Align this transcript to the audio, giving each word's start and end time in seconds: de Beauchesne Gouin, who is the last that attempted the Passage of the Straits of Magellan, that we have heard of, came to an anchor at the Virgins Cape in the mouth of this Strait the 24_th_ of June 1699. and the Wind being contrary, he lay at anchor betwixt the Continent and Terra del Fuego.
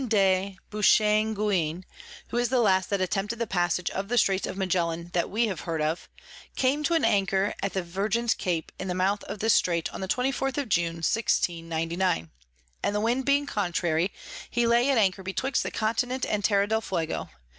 de 0.07 0.57
Beauchesne 0.71 1.35
Gouin, 1.35 1.85
who 2.29 2.37
is 2.37 2.49
the 2.49 2.59
last 2.59 2.89
that 2.89 3.01
attempted 3.01 3.37
the 3.37 3.45
Passage 3.45 3.87
of 3.91 4.07
the 4.07 4.17
Straits 4.17 4.47
of 4.47 4.57
Magellan, 4.57 5.11
that 5.13 5.29
we 5.29 5.45
have 5.45 5.59
heard 5.59 5.79
of, 5.79 6.09
came 6.55 6.81
to 6.85 6.95
an 6.95 7.05
anchor 7.05 7.53
at 7.61 7.73
the 7.73 7.83
Virgins 7.83 8.33
Cape 8.33 8.71
in 8.79 8.87
the 8.87 8.95
mouth 8.95 9.23
of 9.25 9.37
this 9.37 9.53
Strait 9.53 9.91
the 9.93 10.07
24_th_ 10.07 10.57
of 10.57 10.69
June 10.69 10.95
1699. 11.03 12.31
and 12.81 12.95
the 12.95 12.99
Wind 12.99 13.25
being 13.25 13.45
contrary, 13.45 14.11
he 14.49 14.65
lay 14.65 14.89
at 14.89 14.97
anchor 14.97 15.21
betwixt 15.21 15.61
the 15.61 15.69
Continent 15.69 16.25
and 16.25 16.43
Terra 16.43 16.65
del 16.65 16.81
Fuego. 16.81 17.29